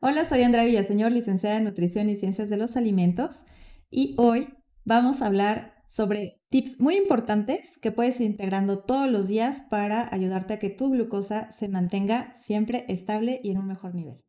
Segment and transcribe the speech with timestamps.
[0.00, 3.42] Hola, soy Andrea Villaseñor, licenciada en Nutrición y Ciencias de los Alimentos,
[3.90, 4.48] y hoy
[4.84, 10.12] vamos a hablar sobre tips muy importantes que puedes ir integrando todos los días para
[10.12, 14.22] ayudarte a que tu glucosa se mantenga siempre estable y en un mejor nivel.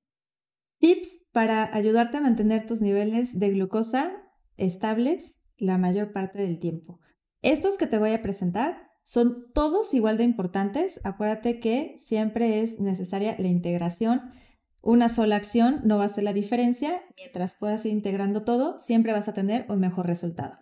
[0.79, 4.13] Tips para ayudarte a mantener tus niveles de glucosa
[4.55, 6.99] estables la mayor parte del tiempo.
[7.41, 11.01] Estos que te voy a presentar son todos igual de importantes.
[11.03, 14.31] Acuérdate que siempre es necesaria la integración
[14.85, 17.01] una sola acción no va a ser la diferencia.
[17.17, 20.59] Mientras puedas ir integrando todo, siempre vas a tener un mejor resultado.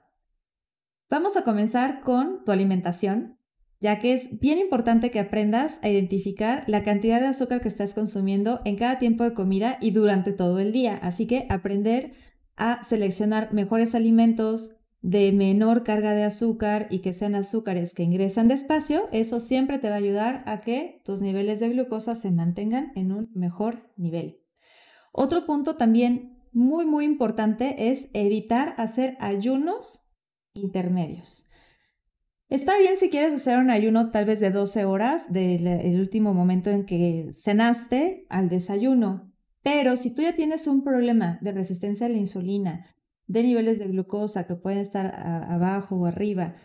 [1.09, 3.37] Vamos a comenzar con tu alimentación,
[3.81, 7.93] ya que es bien importante que aprendas a identificar la cantidad de azúcar que estás
[7.93, 10.97] consumiendo en cada tiempo de comida y durante todo el día.
[11.01, 12.13] Así que aprender
[12.55, 18.47] a seleccionar mejores alimentos, de menor carga de azúcar y que sean azúcares que ingresan
[18.47, 22.93] despacio, eso siempre te va a ayudar a que tus niveles de glucosa se mantengan
[22.95, 24.39] en un mejor nivel.
[25.11, 30.07] Otro punto también muy, muy importante es evitar hacer ayunos
[30.53, 31.49] intermedios.
[32.47, 36.69] Está bien si quieres hacer un ayuno tal vez de 12 horas del último momento
[36.69, 39.33] en que cenaste al desayuno,
[39.63, 42.85] pero si tú ya tienes un problema de resistencia a la insulina,
[43.27, 46.55] de niveles de glucosa que pueden estar abajo o arriba,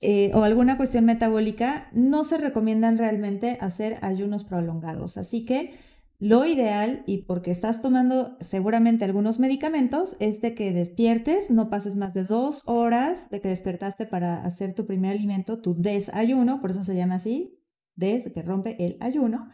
[0.00, 5.16] eh, o alguna cuestión metabólica, no se recomiendan realmente hacer ayunos prolongados.
[5.16, 5.72] Así que
[6.18, 11.94] lo ideal, y porque estás tomando seguramente algunos medicamentos, es de que despiertes, no pases
[11.94, 16.70] más de dos horas de que despertaste para hacer tu primer alimento, tu desayuno, por
[16.70, 17.60] eso se llama así,
[17.96, 19.50] des, que rompe el ayuno,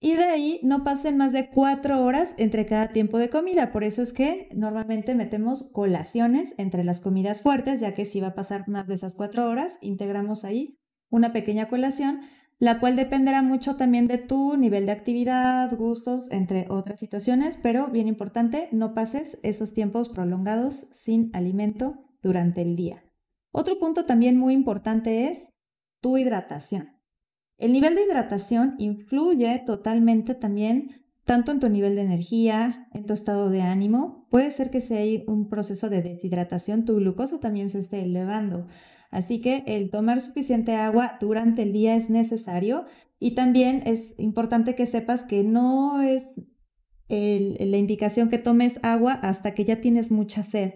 [0.00, 3.70] y de ahí no pasen más de cuatro horas entre cada tiempo de comida.
[3.70, 8.28] Por eso es que normalmente metemos colaciones entre las comidas fuertes, ya que si va
[8.28, 10.78] a pasar más de esas cuatro horas, integramos ahí
[11.10, 12.22] una pequeña colación,
[12.58, 17.88] la cual dependerá mucho también de tu nivel de actividad, gustos, entre otras situaciones, pero
[17.88, 23.04] bien importante, no pases esos tiempos prolongados sin alimento durante el día.
[23.52, 25.48] Otro punto también muy importante es
[26.00, 26.99] tu hidratación.
[27.60, 33.12] El nivel de hidratación influye totalmente también tanto en tu nivel de energía, en tu
[33.12, 34.26] estado de ánimo.
[34.30, 38.66] Puede ser que si hay un proceso de deshidratación, tu glucosa también se esté elevando.
[39.10, 42.86] Así que el tomar suficiente agua durante el día es necesario
[43.18, 46.40] y también es importante que sepas que no es
[47.08, 50.72] la indicación que tomes agua hasta que ya tienes mucha sed.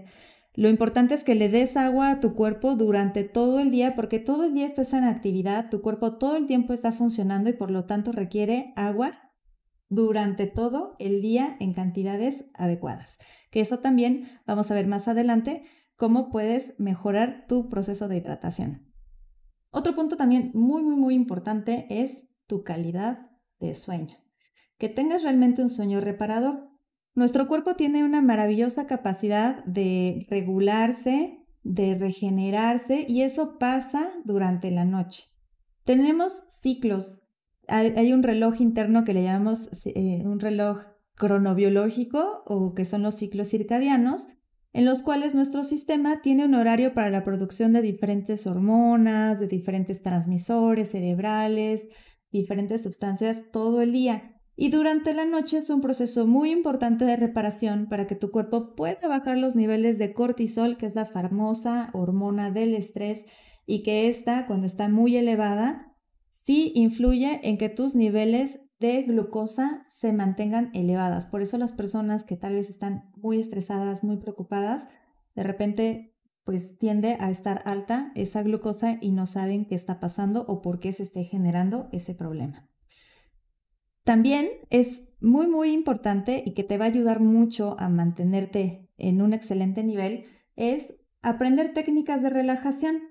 [0.56, 4.20] Lo importante es que le des agua a tu cuerpo durante todo el día porque
[4.20, 7.72] todo el día estás en actividad, tu cuerpo todo el tiempo está funcionando y por
[7.72, 9.32] lo tanto requiere agua
[9.88, 13.18] durante todo el día en cantidades adecuadas.
[13.50, 15.64] Que eso también vamos a ver más adelante
[15.96, 18.92] cómo puedes mejorar tu proceso de hidratación.
[19.70, 24.16] Otro punto también muy, muy, muy importante es tu calidad de sueño.
[24.78, 26.70] Que tengas realmente un sueño reparador.
[27.14, 34.84] Nuestro cuerpo tiene una maravillosa capacidad de regularse, de regenerarse y eso pasa durante la
[34.84, 35.24] noche.
[35.84, 37.22] Tenemos ciclos.
[37.68, 40.80] Hay, un reloj interno que le llamamos eh, un reloj
[41.14, 44.26] cronobiológico o que son los ciclos circadianos,
[44.72, 49.46] en los cuales nuestro sistema tiene un horario para la producción de diferentes hormonas, de
[49.46, 51.88] diferentes transmisores cerebrales,
[52.32, 54.33] diferentes sustancias todo el día.
[54.56, 58.74] Y durante la noche es un proceso muy importante de reparación para que tu cuerpo
[58.76, 63.24] pueda bajar los niveles de cortisol, que es la famosa hormona del estrés,
[63.66, 65.96] y que esta, cuando está muy elevada,
[66.28, 71.26] sí influye en que tus niveles de glucosa se mantengan elevadas.
[71.26, 74.86] Por eso las personas que tal vez están muy estresadas, muy preocupadas,
[75.34, 80.44] de repente pues tiende a estar alta esa glucosa y no saben qué está pasando
[80.46, 82.68] o por qué se esté generando ese problema.
[84.04, 89.22] También es muy, muy importante y que te va a ayudar mucho a mantenerte en
[89.22, 90.26] un excelente nivel
[90.56, 93.02] es aprender técnicas de relajación.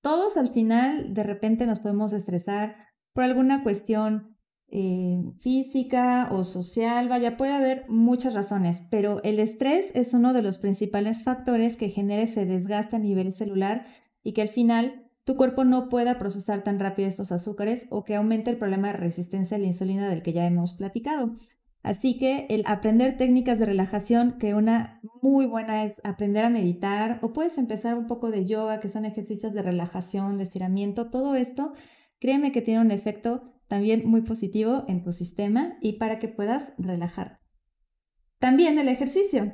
[0.00, 2.76] Todos al final de repente nos podemos estresar
[3.12, 4.36] por alguna cuestión
[4.68, 10.42] eh, física o social, vaya, puede haber muchas razones, pero el estrés es uno de
[10.42, 13.86] los principales factores que genera ese desgaste a nivel celular
[14.22, 18.14] y que al final tu cuerpo no pueda procesar tan rápido estos azúcares o que
[18.14, 21.34] aumente el problema de resistencia a la insulina del que ya hemos platicado.
[21.82, 27.18] Así que el aprender técnicas de relajación, que una muy buena es aprender a meditar
[27.22, 31.36] o puedes empezar un poco de yoga, que son ejercicios de relajación, de estiramiento, todo
[31.36, 31.72] esto,
[32.18, 36.72] créeme que tiene un efecto también muy positivo en tu sistema y para que puedas
[36.76, 37.40] relajar.
[38.38, 39.52] También el ejercicio.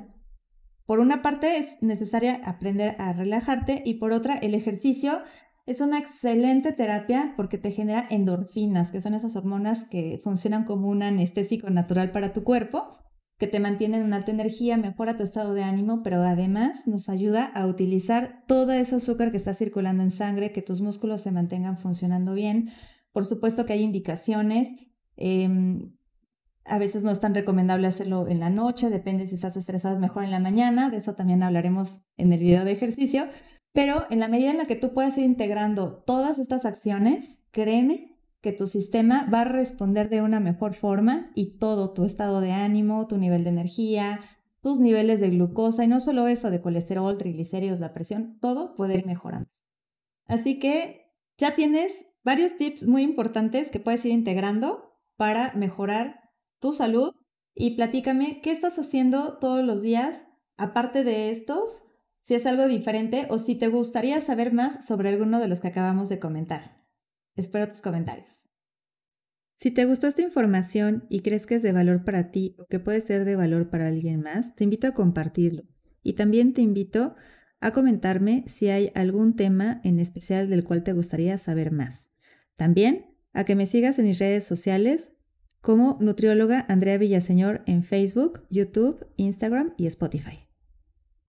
[0.85, 5.21] Por una parte es necesaria aprender a relajarte y por otra el ejercicio
[5.67, 10.87] es una excelente terapia porque te genera endorfinas, que son esas hormonas que funcionan como
[10.87, 12.87] un anestésico natural para tu cuerpo,
[13.37, 17.45] que te mantienen en alta energía, mejora tu estado de ánimo, pero además nos ayuda
[17.45, 21.77] a utilizar todo ese azúcar que está circulando en sangre, que tus músculos se mantengan
[21.77, 22.69] funcionando bien.
[23.11, 24.69] Por supuesto que hay indicaciones.
[25.17, 25.93] Em,
[26.63, 30.23] a veces no es tan recomendable hacerlo en la noche, depende si estás estresado, mejor
[30.23, 33.27] en la mañana, de eso también hablaremos en el video de ejercicio,
[33.77, 38.17] pero en la medida en la que tú puedas ir integrando todas estas acciones, créeme
[38.41, 42.53] que tu sistema va a responder de una mejor forma y todo tu estado de
[42.53, 44.19] ánimo, tu nivel de energía,
[44.61, 48.95] tus niveles de glucosa y no solo eso, de colesterol, triglicéridos, la presión, todo puede
[48.95, 49.47] ir mejorando.
[50.25, 56.73] Así que ya tienes varios tips muy importantes que puedes ir integrando para mejorar tu
[56.73, 57.13] salud
[57.53, 61.86] y platícame qué estás haciendo todos los días aparte de estos
[62.27, 65.69] si es algo diferente o si te gustaría saber más sobre alguno de los que
[65.69, 66.83] acabamos de comentar.
[67.37, 68.49] Espero tus comentarios.
[69.55, 72.81] Si te gustó esta información y crees que es de valor para ti o que
[72.81, 75.63] puede ser de valor para alguien más, te invito a compartirlo.
[76.03, 77.15] Y también te invito
[77.61, 82.09] a comentarme si hay algún tema en especial del cual te gustaría saber más.
[82.57, 85.13] También a que me sigas en mis redes sociales
[85.61, 90.46] como nutrióloga Andrea Villaseñor en Facebook, YouTube, Instagram y Spotify.